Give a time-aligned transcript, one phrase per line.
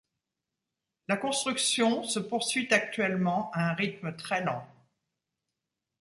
[1.07, 4.67] La construction se poursuit actuellement à un rythme très lent.